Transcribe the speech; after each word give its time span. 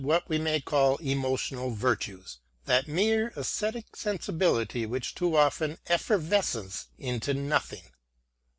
SAMUEL 0.03 0.09
JOHNSON 0.09 0.21
39 0.21 0.23
what 0.23 0.29
we 0.29 0.43
may 0.43 0.61
call 0.61 0.97
emotional 0.97 1.69
virtues, 1.75 2.39
that 2.65 2.87
mere 2.87 3.31
aesthetic 3.37 3.95
sensibility 3.95 4.83
which 4.87 5.13
too 5.13 5.37
often 5.37 5.77
effervesces 5.85 6.87
into 6.97 7.35
nothing. 7.35 7.83